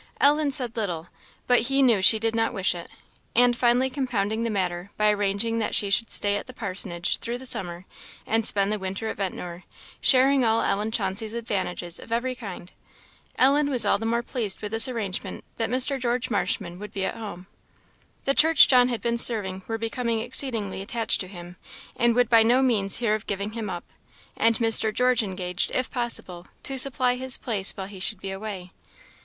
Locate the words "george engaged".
24.91-25.71